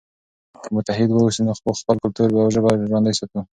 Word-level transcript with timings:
که 0.63 0.67
موږ 0.73 0.73
متحد 0.75 1.09
واوسو 1.11 1.41
نو 1.45 1.53
خپل 1.79 1.95
کلتور 2.03 2.27
او 2.33 2.51
ژبه 2.55 2.71
ژوندی 2.89 3.13
ساتو. 3.19 3.39